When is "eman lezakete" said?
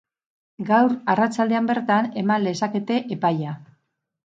2.23-3.01